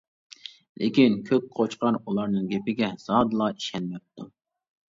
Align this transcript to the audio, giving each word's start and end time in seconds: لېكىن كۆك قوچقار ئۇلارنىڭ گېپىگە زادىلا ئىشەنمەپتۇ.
لېكىن 0.83 1.17
كۆك 1.27 1.45
قوچقار 1.59 1.99
ئۇلارنىڭ 1.99 2.47
گېپىگە 2.55 2.91
زادىلا 3.07 3.51
ئىشەنمەپتۇ. 3.59 4.31